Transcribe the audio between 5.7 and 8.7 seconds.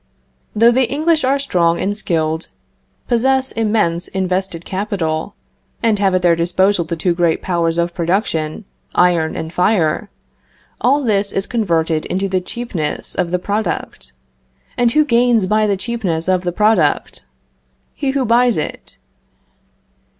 and have at their disposal the two great powers of production,